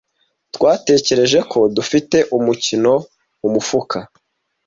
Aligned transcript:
Twatekereje 0.55 1.39
ko 1.51 1.59
dufite 1.75 2.17
umukino 2.37 2.93
mumufuka. 3.39 3.97